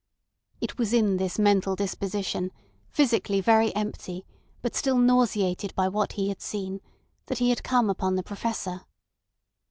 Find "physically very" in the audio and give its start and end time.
2.89-3.71